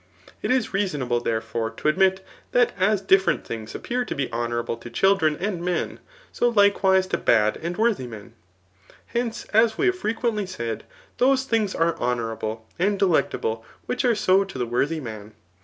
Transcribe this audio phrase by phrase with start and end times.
[0.41, 4.77] It is reasonable, therefore, tp admit, that as dif lierent things appear to be honouiable
[4.77, 5.99] to children and men,
[6.31, 8.33] so likewise to bad and worthy men.
[9.05, 10.85] Hence, as we have frequently said,
[11.19, 15.35] those things are honourable and de lectable, which are so to the worthy man.